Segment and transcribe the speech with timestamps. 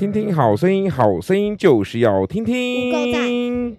[0.00, 3.76] 听听好声音，好声音就是要听听。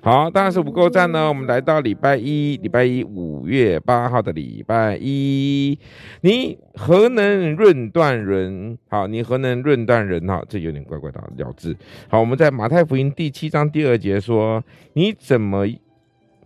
[0.00, 1.26] 好，当然是不够赞呢。
[1.26, 5.76] 我们来到礼拜一，礼拜一五月八号的礼拜一，
[6.20, 8.78] 你何能论断人？
[8.88, 10.24] 好，你何能论断人？
[10.24, 11.76] 哈，这有点怪怪的了字。
[12.06, 14.62] 好，我们在马太福音第七章第二节说：
[14.92, 15.66] 你怎么，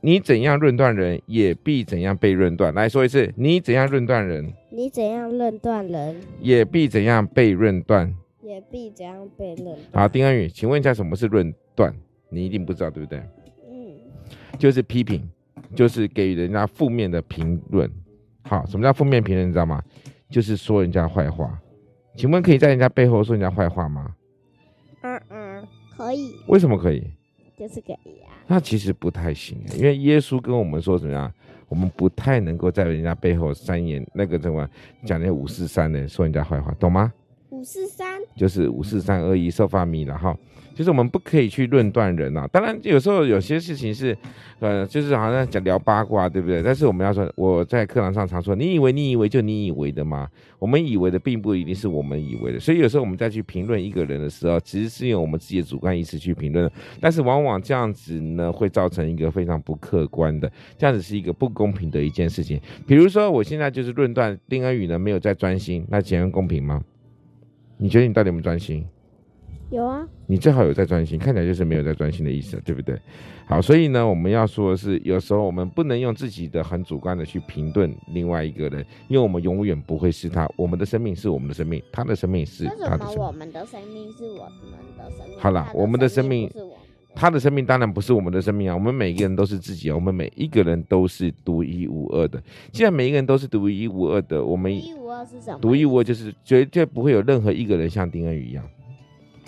[0.03, 2.73] 你怎样论断人，也必怎样被论断。
[2.73, 4.53] 来说一次，你怎样论断人？
[4.71, 8.15] 你怎样论断人，也必怎样被论断。
[8.43, 9.79] 也必怎样被论断。
[9.93, 11.95] 好，丁安宇，请问一下，什么是论断？
[12.31, 13.19] 你一定不知道，对不对？
[13.69, 13.95] 嗯，
[14.59, 15.29] 就是批评，
[15.75, 17.91] 就是给予人家负面的评论。
[18.45, 19.49] 好，什么叫负面评论？
[19.49, 19.83] 你知道吗？
[20.31, 21.61] 就是说人家坏话。
[22.17, 24.15] 请问可以在人家背后说人家坏话吗？
[25.03, 26.35] 嗯嗯，可以。
[26.49, 27.03] 为什么可以？
[27.61, 28.33] 就是个一啊。
[28.47, 31.31] 那其实不太行，因为耶稣跟我们说怎么样？
[31.69, 34.69] 我们不太能够在人家背后三言那个什么
[35.05, 37.13] 讲那五四三的说人家坏话，懂吗？
[37.51, 40.35] 五四三就是五四三二一受发米了哈。
[40.81, 44.17] 就是我们不可以去论断人啊，当然有时候有些事情是，
[44.61, 46.63] 呃，就是好像讲聊八卦，对不对？
[46.63, 50.27] 但是我们要说，我在课堂上常说，你以为你以为就你以为的吗？
[50.59, 62.59] 我们以为的并不一定是我们以为的，所以有时候我们再去评论一个人的时候，其实是用我们自己的主观意识去评论，但是往往这样子呢，会造成一个非常不客观的，这样子是一个不公平的一件事情。
[62.87, 66.83] 比如说，我现在就是论断丁恩宇呢没有在专心，那这样公平吗？
[67.77, 68.83] 你觉得你到底有没有专心？
[69.71, 72.99] 有啊，你最好有在专心，看起来就是没有在专心的意思，对不对？
[73.47, 80.49] 好，所以呢，我们要说的是，有时候我们不能用自己的很主观的去评论另外一个人，因为我们永远不会是他。
[80.57, 83.19] 我们的生命是我们的生命，他的生命是他的生命。
[83.19, 85.39] 我们的生命是我们的生命。
[85.39, 86.51] 好了，我们的生命，
[87.15, 88.75] 他的生命当然不是我们的生命啊。
[88.75, 92.43] 我们每一个人都是自己啊，我们每一个人都是独一无二的。
[92.73, 95.59] 既然每一个人都是独一无二的，我们独一无二是什么？
[95.61, 98.65] 独一无二就是绝对不会有任何一个人像丁恩宇一样。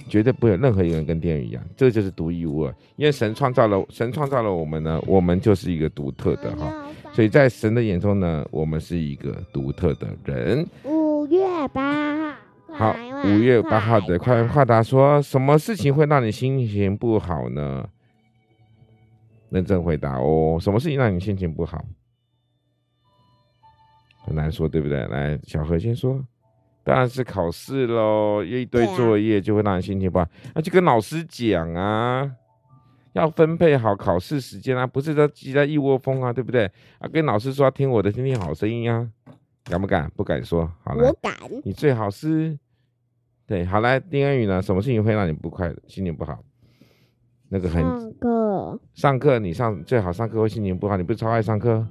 [0.08, 2.74] 绝对不会有任何一个人跟丁恩宇一样，这就是独一无二。
[2.96, 6.72] 因为神创造了，神创造了我们呢，我们就是一个独特的哈。
[7.12, 10.66] 所以在神的眼中呢，我们是一个独特的人。
[10.84, 12.34] 五月八
[12.68, 17.86] 号，好，五月八号的快问快答说，什么事情会让你心情不好呢？
[19.50, 20.58] 认真回答哦。
[20.60, 21.84] 什么事情让你心情不好？
[24.24, 25.06] 很难说，对不对？
[25.08, 26.24] 来，小何先说。
[26.84, 30.26] 当然是考试喽，一堆作业就会让人心情不好。
[30.54, 32.28] 那、啊、就跟老师讲啊，
[33.12, 36.66] 要分配好考试时间啊，不是说挤在一窝蜂啊，对不对？
[36.98, 39.09] 啊，跟老师说听我的，听听好声音啊，
[39.65, 40.10] 敢不敢？
[40.16, 40.69] 不敢说。
[40.82, 41.32] 好了，我敢。
[41.65, 42.59] 你最好是，
[43.47, 44.60] 对，好来，丁恩宇呢？
[44.60, 46.42] 什么事情会让你不快乐、心情不好？
[47.48, 51.87] 那个很上课，上课你上最好上课会心情不好，你不是超爱上课？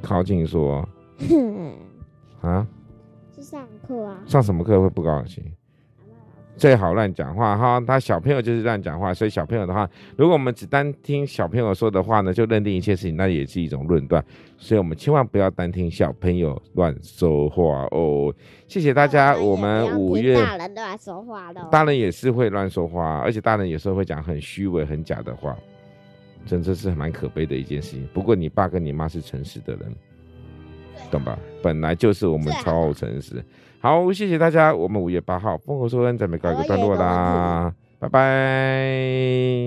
[0.00, 0.88] 靠近说。
[2.40, 2.66] 啊，
[3.34, 4.18] 是上课啊？
[4.26, 5.44] 上什么课会不高兴？
[6.56, 7.80] 最好乱讲话哈。
[7.86, 14.24] 他小朋友就是乱讲话，所以小朋友的话，如果我们只单听小朋友说的话呢，就认定一切事情，那也是一种论断。
[14.56, 18.34] 所以我们千万不要单听小朋友乱说话哦。
[18.66, 25.56] 谢谢大家，我们五月大人乱说话了，大人也是会乱说话，而且大人有时候会讲很虚伪、很假的话，
[26.44, 28.04] 真的是蛮可悲的一件事情。
[28.12, 29.94] 不过你爸跟你妈是诚实的人。
[31.10, 31.38] 懂吧？
[31.62, 33.44] 本来就是我们超诚实。
[33.80, 34.74] 好，谢谢大家。
[34.74, 39.57] 我们五月八号风口说恩准备告一个段落啦，拜拜。